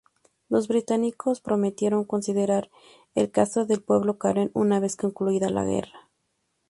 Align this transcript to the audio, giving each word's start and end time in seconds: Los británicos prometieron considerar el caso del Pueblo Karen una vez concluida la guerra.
Los 0.49 0.67
británicos 0.67 1.41
prometieron 1.41 2.05
considerar 2.05 2.71
el 3.13 3.29
caso 3.29 3.65
del 3.67 3.83
Pueblo 3.83 4.17
Karen 4.17 4.49
una 4.55 4.79
vez 4.79 4.95
concluida 4.95 5.51
la 5.51 5.63
guerra. 5.63 6.09